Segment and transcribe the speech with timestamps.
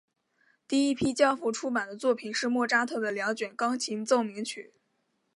[0.67, 4.73] 第一批交付出版的作品是莫扎特的两卷钢琴奏鸣曲。